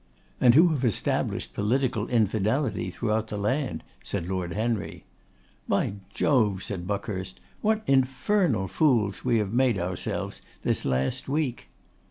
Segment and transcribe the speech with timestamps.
[0.39, 5.05] 'And who have established political infidelity throughout the land,' said Lord Henry.
[5.67, 11.67] 'By Jove!' said Buckhurst, 'what infernal fools we have made ourselves this last week!